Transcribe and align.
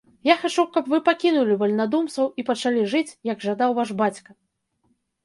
Я 0.27 0.35
хачу, 0.43 0.63
каб 0.77 0.87
вы 0.93 0.97
пакінулі 1.09 1.57
вальнадумцаў 1.61 2.31
і 2.39 2.45
пачалі 2.47 2.81
жыць, 2.95 3.17
як 3.31 3.45
жадаў 3.47 3.77
ваш 3.81 3.89
бацька! 4.01 4.29